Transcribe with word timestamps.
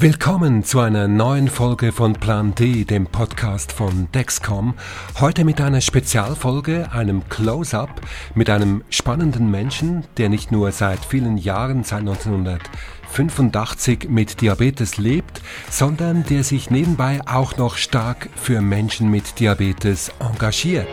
Willkommen 0.00 0.62
zu 0.62 0.78
einer 0.78 1.08
neuen 1.08 1.48
Folge 1.48 1.90
von 1.90 2.12
Plan 2.12 2.54
D, 2.54 2.84
dem 2.84 3.06
Podcast 3.06 3.72
von 3.72 4.06
Dexcom. 4.14 4.74
Heute 5.18 5.44
mit 5.44 5.60
einer 5.60 5.80
Spezialfolge, 5.80 6.92
einem 6.92 7.28
Close-up 7.28 8.00
mit 8.36 8.48
einem 8.48 8.84
spannenden 8.90 9.50
Menschen, 9.50 10.04
der 10.16 10.28
nicht 10.28 10.52
nur 10.52 10.70
seit 10.70 11.04
vielen 11.04 11.36
Jahren, 11.36 11.82
seit 11.82 12.02
1985 12.02 14.08
mit 14.08 14.40
Diabetes 14.40 14.98
lebt, 14.98 15.42
sondern 15.68 16.22
der 16.22 16.44
sich 16.44 16.70
nebenbei 16.70 17.20
auch 17.26 17.56
noch 17.56 17.76
stark 17.76 18.28
für 18.36 18.60
Menschen 18.60 19.10
mit 19.10 19.40
Diabetes 19.40 20.12
engagiert. 20.20 20.86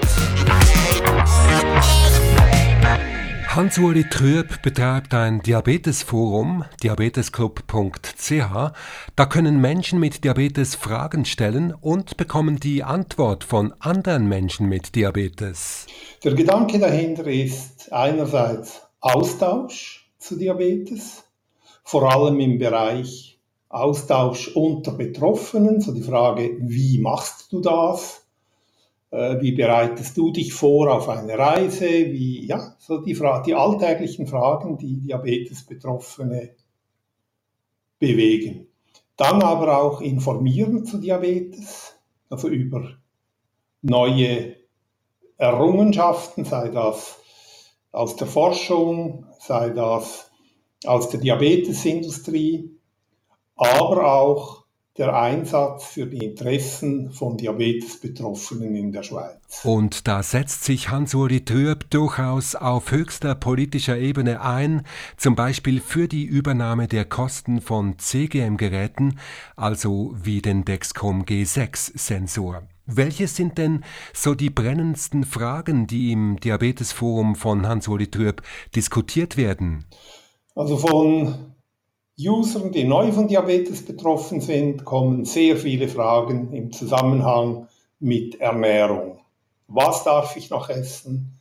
Hans-Uli 3.55 4.03
Trüb 4.09 4.61
betreibt 4.63 5.13
ein 5.13 5.41
Diabetesforum, 5.41 6.65
diabetesclub.ch. 6.83 8.41
Da 9.15 9.25
können 9.27 9.61
Menschen 9.61 9.97
mit 9.97 10.25
Diabetes 10.25 10.75
Fragen 10.75 11.23
stellen 11.23 11.73
und 11.73 12.17
bekommen 12.17 12.59
die 12.59 12.83
Antwort 12.83 13.45
von 13.45 13.73
anderen 13.80 14.27
Menschen 14.27 14.67
mit 14.67 14.94
Diabetes. 14.94 15.88
Der 16.25 16.33
Gedanke 16.33 16.80
dahinter 16.80 17.27
ist 17.27 17.94
einerseits 17.94 18.81
Austausch 18.99 20.11
zu 20.17 20.35
Diabetes, 20.35 21.23
vor 21.85 22.11
allem 22.11 22.41
im 22.41 22.59
Bereich 22.59 23.39
Austausch 23.69 24.49
unter 24.49 24.91
Betroffenen, 24.91 25.80
so 25.80 25.94
die 25.94 26.03
Frage, 26.03 26.58
wie 26.59 26.97
machst 26.97 27.53
du 27.53 27.61
das? 27.61 28.24
Äh, 29.12 29.41
wie 29.41 29.52
bereitest 29.52 30.18
du 30.18 30.32
dich 30.32 30.54
vor 30.54 30.94
auf 30.94 31.09
eine 31.09 31.38
Reise? 31.38 31.86
Wie, 31.86 32.45
ja, 32.45 32.76
so 32.80 33.00
die, 33.00 33.16
Fra 33.16 33.41
die 33.41 33.54
alltäglichen 33.54 34.28
Fragen, 34.28 34.78
die 34.78 35.00
Diabetes-Betroffene 35.00 36.55
bewegen. 38.00 38.68
Dann 39.16 39.41
aber 39.41 39.81
auch 39.81 40.02
informieren 40.02 40.86
zu 40.86 40.98
Diabetes, 40.98 41.95
also 42.30 42.50
über 42.50 42.97
neue 43.81 44.58
Errungenschaften, 45.38 46.44
sei 46.44 46.69
das 46.69 47.19
aus 47.92 48.16
der 48.17 48.28
Forschung, 48.28 49.25
sei 49.40 49.69
das 49.69 50.30
aus 50.86 51.09
der 51.09 51.22
Diabetesindustrie, 51.22 52.78
aber 53.56 54.14
auch 54.14 54.64
der 54.97 55.13
Einsatz 55.13 55.88
für 55.88 56.05
die 56.05 56.23
Interessen 56.23 57.11
von 57.11 57.35
Diabetesbetroffenen 57.35 58.75
in 58.75 58.91
der 58.93 59.03
Schweiz. 59.03 59.65
Und 59.65 60.07
da 60.07 60.23
setzt 60.23 60.63
sich 60.63 60.89
Hans-Uri 60.89 61.43
Trüb 61.43 61.89
durchaus 61.89 62.55
auf 62.55 62.91
höchster 62.91 63.35
politischer 63.35 63.97
Ebene 63.97 64.41
ein, 64.41 64.83
zum 65.17 65.35
Beispiel 65.35 65.81
für 65.81 66.07
die 66.07 66.23
Übernahme 66.23 66.88
der 66.88 67.03
Kosten 67.03 67.59
von 67.59 67.99
CGM-Geräten, 67.99 69.19
also 69.57 70.16
wie 70.16 70.41
den 70.41 70.63
Dexcom 70.63 71.23
G6-Sensor. 71.23 72.63
Welche 72.85 73.27
sind 73.27 73.57
denn 73.57 73.83
so 74.13 74.33
die 74.33 74.49
brennendsten 74.49 75.25
Fragen, 75.25 75.88
die 75.88 76.11
im 76.13 76.39
Diabetesforum 76.39 77.35
von 77.35 77.67
Hans-Uli 77.67 78.09
Trüb 78.11 78.43
diskutiert 78.75 79.35
werden? 79.35 79.85
Also 80.53 80.77
von 80.77 81.55
Usern, 82.17 82.71
die 82.71 82.85
neu 82.85 83.11
von 83.11 83.27
Diabetes 83.27 83.85
betroffen 83.85 84.39
sind, 84.39 84.85
kommen 84.85 85.25
sehr 85.25 85.58
viele 85.58 85.89
Fragen 85.89 86.53
im 86.53 86.72
Zusammenhang 86.72 87.67
mit 87.99 88.39
Ernährung. 88.39 89.19
Was 89.67 90.03
darf 90.03 90.38
ich 90.38 90.49
noch 90.49 90.69
essen? 90.69 91.38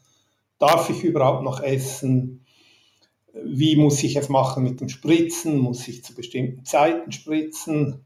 Darf 0.59 0.91
ich 0.91 1.05
überhaupt 1.05 1.45
noch 1.45 1.63
essen? 1.63 2.45
Wie 3.33 3.77
muss 3.77 4.03
ich 4.03 4.17
es 4.17 4.29
machen 4.29 4.65
mit 4.65 4.81
dem 4.81 4.89
Spritzen? 4.89 5.59
Muss 5.59 5.87
ich 5.87 6.03
zu 6.03 6.15
bestimmten 6.15 6.65
Zeiten 6.65 7.13
spritzen? 7.13 8.05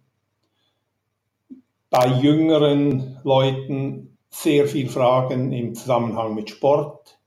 Bei 1.89 2.07
jüngeren 2.21 3.19
Leuten 3.25 4.19
sehr 4.29 4.67
viele 4.69 4.91
Fragen 4.91 5.53
im 5.53 5.75
Zusammenhang 5.75 6.35
mit 6.35 6.51
Sport. 6.51 7.18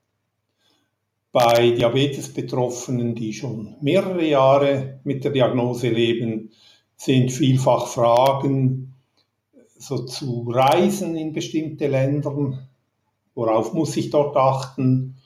Bei 1.31 1.71
Diabetes-Betroffenen, 1.71 3.15
die 3.15 3.31
schon 3.31 3.75
mehrere 3.81 4.25
Jahre 4.25 4.99
mit 5.05 5.23
der 5.23 5.31
Diagnose 5.31 5.89
leben, 5.89 6.51
sind 6.97 7.31
vielfach 7.31 7.87
Fragen 7.87 8.93
so 9.77 10.05
zu 10.05 10.49
Reisen 10.49 11.15
in 11.15 11.33
bestimmte 11.33 11.87
Länder, 11.87 12.59
worauf 13.33 13.73
muss 13.73 13.97
ich 13.97 14.09
dort 14.09 14.35
achten 14.35 15.17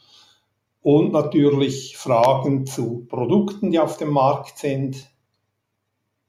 und 0.82 1.12
natürlich 1.12 1.98
Fragen 1.98 2.68
zu 2.68 3.06
Produkten, 3.10 3.72
die 3.72 3.80
auf 3.80 3.98
dem 3.98 4.12
Markt 4.12 4.60
sind. 4.60 5.10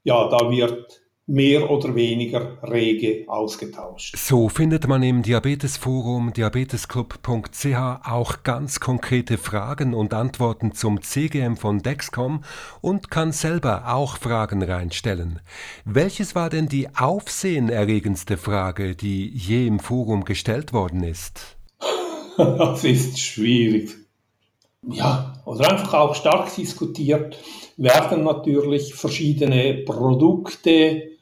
Ja, 0.03 0.27
da 0.27 0.49
wird 0.49 1.06
mehr 1.27 1.69
oder 1.69 1.93
weniger 1.93 2.57
rege 2.63 3.25
ausgetauscht. 3.27 4.15
So 4.17 4.47
findet 4.47 4.87
man 4.87 5.03
im 5.03 5.23
Diabetesforum 5.23 6.31
diabetesclub.ch 6.31 7.75
auch 8.05 8.43
ganz 8.43 8.79
konkrete 8.79 9.37
Fragen 9.37 9.93
und 9.93 10.13
Antworten 10.13 10.73
zum 10.73 11.01
CGM 11.01 11.57
von 11.57 11.79
Dexcom 11.79 12.43
und 12.79 13.11
kann 13.11 13.33
selber 13.33 13.93
auch 13.93 14.17
Fragen 14.17 14.63
reinstellen. 14.63 15.41
Welches 15.83 16.33
war 16.33 16.49
denn 16.49 16.69
die 16.69 16.87
aufsehenerregendste 16.95 18.37
Frage, 18.37 18.95
die 18.95 19.27
je 19.27 19.67
im 19.67 19.79
Forum 19.79 20.23
gestellt 20.23 20.71
worden 20.71 21.03
ist? 21.03 21.57
das 22.37 22.85
ist 22.85 23.19
schwierig. 23.19 23.95
Ja, 24.89 25.33
oder 25.43 25.71
einfach 25.71 25.93
auch 25.93 26.15
stark 26.15 26.55
diskutiert 26.55 27.37
werden 27.75 28.23
natürlich 28.23 28.95
verschiedene 28.95 29.73
Produkte, 29.85 31.16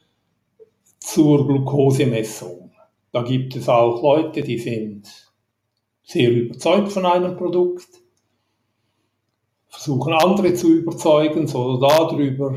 zur 1.06 1.46
Glukosemessung. 1.46 2.72
Da 3.12 3.22
gibt 3.22 3.54
es 3.54 3.68
auch 3.68 4.02
Leute, 4.02 4.42
die 4.42 4.58
sind 4.58 5.32
sehr 6.02 6.30
überzeugt 6.32 6.90
von 6.90 7.06
einem 7.06 7.36
Produkt, 7.36 7.86
versuchen 9.68 10.12
andere 10.12 10.54
zu 10.54 10.72
überzeugen, 10.72 11.46
so 11.46 11.78
darüber 11.78 12.56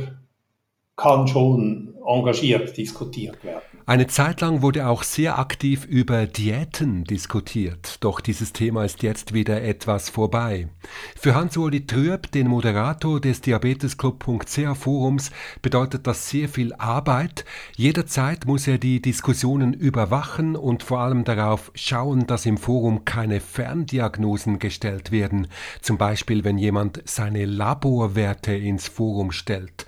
kann 0.96 1.28
schon 1.28 1.89
engagiert 2.10 2.76
diskutiert 2.76 3.44
werden. 3.44 3.62
Eine 3.86 4.06
Zeit 4.06 4.42
lang 4.42 4.62
wurde 4.62 4.88
auch 4.88 5.02
sehr 5.02 5.40
aktiv 5.40 5.86
über 5.86 6.28
Diäten 6.28 7.06
diskutiert, 7.06 7.98
doch 8.02 8.20
dieses 8.20 8.54
Thema 8.54 8.86
ist 8.86 9.02
jetzt 9.02 9.34
wieder 9.34 9.64
etwas 9.64 10.10
vorbei. 10.10 10.68
Für 11.16 11.34
Hans-Uli 11.34 11.88
Trüb, 11.88 12.32
den 12.32 12.48
Moderator 12.48 13.20
des 13.20 13.42
Diabetesclub.ch 13.42 14.78
Forums, 14.78 15.32
bedeutet 15.64 16.06
das 16.06 16.30
sehr 16.30 16.50
viel 16.50 16.74
Arbeit. 16.74 17.46
Jederzeit 17.76 18.46
muss 18.46 18.68
er 18.68 18.78
die 18.78 19.02
Diskussionen 19.02 19.74
überwachen 19.74 20.56
und 20.56 20.84
vor 20.84 21.00
allem 21.00 21.24
darauf 21.24 21.72
schauen, 21.74 22.28
dass 22.28 22.46
im 22.46 22.58
Forum 22.58 23.06
keine 23.06 23.40
Ferndiagnosen 23.40 24.60
gestellt 24.60 25.12
werden, 25.12 25.48
zum 25.82 25.98
Beispiel 25.98 26.44
wenn 26.44 26.60
jemand 26.60 27.02
seine 27.06 27.46
Laborwerte 27.46 28.54
ins 28.54 28.88
Forum 28.88 29.32
stellt. 29.32 29.88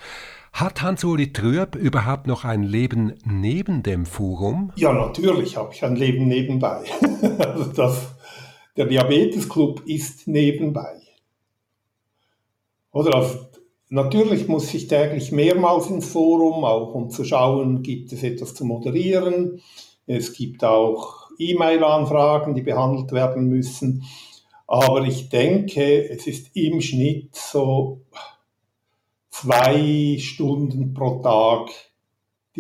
Hat 0.52 0.82
Hans-Uli 0.82 1.34
Trüb 1.34 1.76
überhaupt 1.76 2.28
noch 2.28 2.44
ein 2.44 2.64
Leben 2.64 3.14
neben 3.26 3.84
dem 3.84 4.06
Forum? 4.06 4.72
Ja, 4.76 4.94
natürlich 4.94 5.58
habe 5.58 5.74
ich 5.74 5.84
ein 5.84 5.96
Leben 5.96 6.28
nebenbei. 6.28 6.84
also 7.40 7.72
das, 7.72 8.16
der 8.78 8.86
Diabetesclub 8.86 9.82
ist 9.88 10.28
nebenbei. 10.28 11.02
Oder 12.92 13.16
also, 13.16 13.48
natürlich 13.90 14.48
muss 14.48 14.74
ich 14.74 14.88
täglich 14.88 15.32
mehrmals 15.32 15.90
ins 15.90 16.12
Forum, 16.12 16.66
auch 16.66 16.94
um 16.94 17.10
zu 17.10 17.24
schauen, 17.24 17.82
gibt 17.82 18.12
es 18.12 18.22
etwas 18.22 18.54
zu 18.54 18.66
moderieren. 18.66 19.62
Es 20.06 20.34
gibt 20.34 20.64
auch 20.64 21.30
E-Mail-Anfragen, 21.38 22.54
die 22.54 22.62
behandelt 22.62 23.12
werden 23.14 23.48
müssen. 23.48 24.04
Aber 24.68 25.04
ich 25.04 25.30
denke, 25.30 26.10
es 26.10 26.28
ist 26.28 26.56
im 26.56 26.82
Schnitt 26.82 27.36
so 27.36 28.02
zwei 29.42 30.18
Stunden 30.20 30.94
pro 30.94 31.20
Tag 31.22 31.72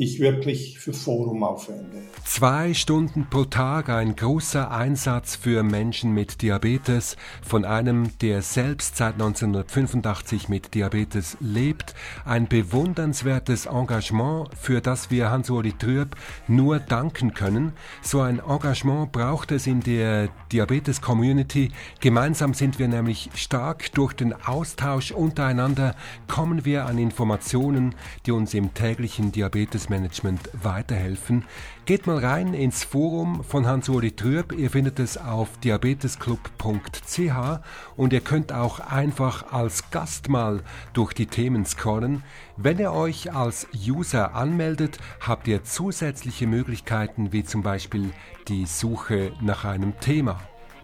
ich 0.01 0.19
wirklich 0.19 0.79
fürs 0.79 1.03
Forum 1.03 1.43
aufwende. 1.43 2.01
Zwei 2.25 2.73
Stunden 2.73 3.27
pro 3.29 3.45
Tag 3.45 3.89
ein 3.89 4.15
großer 4.15 4.71
Einsatz 4.71 5.35
für 5.35 5.61
Menschen 5.61 6.11
mit 6.11 6.41
Diabetes 6.41 7.17
von 7.47 7.65
einem, 7.65 8.09
der 8.19 8.41
selbst 8.41 8.97
seit 8.97 9.13
1985 9.13 10.49
mit 10.49 10.73
Diabetes 10.73 11.37
lebt. 11.39 11.93
Ein 12.25 12.47
bewundernswertes 12.47 13.67
Engagement, 13.67 14.49
für 14.59 14.81
das 14.81 15.11
wir 15.11 15.29
Hans-Uli 15.29 15.73
Trüb 15.73 16.15
nur 16.47 16.79
danken 16.79 17.35
können. 17.35 17.73
So 18.01 18.21
ein 18.21 18.39
Engagement 18.39 19.11
braucht 19.11 19.51
es 19.51 19.67
in 19.67 19.81
der 19.81 20.29
Diabetes-Community. 20.51 21.69
Gemeinsam 21.99 22.55
sind 22.55 22.79
wir 22.79 22.87
nämlich 22.87 23.29
stark. 23.35 23.91
Durch 23.93 24.13
den 24.13 24.33
Austausch 24.33 25.11
untereinander 25.11 25.95
kommen 26.27 26.65
wir 26.65 26.87
an 26.87 26.97
Informationen, 26.97 27.93
die 28.25 28.31
uns 28.31 28.55
im 28.55 28.73
täglichen 28.73 29.31
Diabetes 29.31 29.90
Diabetesmanagement 29.91 30.49
weiterhelfen, 30.53 31.45
geht 31.85 32.07
mal 32.07 32.17
rein 32.17 32.53
ins 32.53 32.83
Forum 32.83 33.43
von 33.43 33.67
Hans-Uli 33.67 34.15
Trüb. 34.15 34.53
Ihr 34.53 34.69
findet 34.69 34.99
es 34.99 35.17
auf 35.17 35.57
diabetesclub.ch 35.59 37.59
und 37.97 38.13
ihr 38.13 38.21
könnt 38.21 38.53
auch 38.53 38.79
einfach 38.79 39.51
als 39.51 39.91
Gast 39.91 40.29
mal 40.29 40.61
durch 40.93 41.13
die 41.13 41.25
Themen 41.25 41.65
scrollen. 41.65 42.23
Wenn 42.57 42.79
ihr 42.79 42.93
euch 42.93 43.33
als 43.33 43.67
User 43.75 44.35
anmeldet, 44.35 44.99
habt 45.19 45.47
ihr 45.47 45.63
zusätzliche 45.63 46.47
Möglichkeiten 46.47 47.33
wie 47.33 47.43
zum 47.43 47.63
Beispiel 47.63 48.11
die 48.47 48.65
Suche 48.65 49.33
nach 49.41 49.65
einem 49.65 49.99
Thema. 49.99 50.39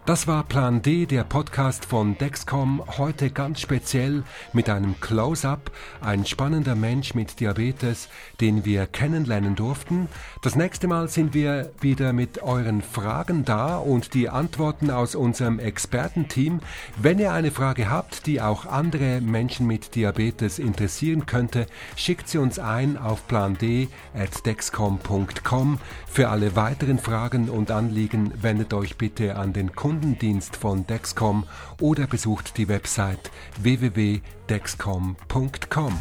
Das 0.07 0.25
war 0.25 0.43
Plan 0.45 0.81
D, 0.81 1.05
der 1.05 1.25
Podcast 1.25 1.83
von 1.83 2.17
Dexcom, 2.17 2.81
heute 2.97 3.29
ganz 3.29 3.59
speziell 3.59 4.23
mit 4.53 4.69
einem 4.69 4.97
Close-up, 5.01 5.69
ein 5.99 6.25
spannender 6.25 6.75
Mensch 6.75 7.13
mit 7.13 7.41
Diabetes, 7.41 8.07
den 8.39 8.63
wir 8.63 8.87
kennenlernen 8.87 9.57
durften. 9.57 10.07
Das 10.41 10.55
nächste 10.55 10.87
Mal 10.87 11.09
sind 11.09 11.33
wir 11.33 11.71
wieder 11.81 12.13
mit 12.13 12.41
euren 12.41 12.81
Fragen 12.81 13.43
da 13.43 13.75
und 13.75 14.13
die 14.13 14.29
Antworten 14.29 14.91
aus 14.91 15.13
unserem 15.13 15.59
Expertenteam. 15.59 16.61
Wenn 16.95 17.19
ihr 17.19 17.33
eine 17.33 17.51
Frage 17.51 17.89
habt, 17.89 18.27
die 18.27 18.39
auch 18.39 18.65
andere 18.65 19.19
Menschen 19.19 19.67
mit 19.67 19.93
Diabetes 19.93 20.57
interessieren 20.57 21.25
könnte, 21.25 21.67
schickt 21.97 22.29
sie 22.29 22.37
uns 22.37 22.59
ein 22.59 22.97
auf 22.97 23.27
pland.dexcom.com. 23.27 25.79
Für 26.07 26.29
alle 26.29 26.55
weiteren 26.55 26.97
Fragen 26.97 27.49
und 27.49 27.71
Anliegen 27.71 28.31
wendet 28.41 28.73
euch 28.73 28.95
bitte 28.95 29.35
an 29.35 29.51
den 29.51 29.75
Kunden 29.75 29.96
Kundendienst 29.97 30.55
von 30.55 30.85
Dexcom 30.85 31.45
oder 31.81 32.05
besucht 32.05 32.59
die 32.59 32.67
Website 32.67 33.31
www.dexcom.com. 33.59 35.99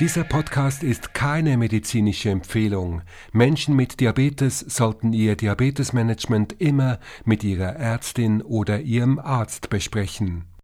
Dieser 0.00 0.24
Podcast 0.24 0.82
ist 0.82 1.12
keine 1.12 1.58
medizinische 1.58 2.30
Empfehlung. 2.30 3.02
Menschen 3.32 3.76
mit 3.76 4.00
Diabetes 4.00 4.60
sollten 4.60 5.12
ihr 5.12 5.36
Diabetesmanagement 5.36 6.58
immer 6.62 6.98
mit 7.26 7.44
ihrer 7.44 7.76
Ärztin 7.76 8.40
oder 8.40 8.80
ihrem 8.80 9.18
Arzt 9.18 9.68
besprechen. 9.68 10.44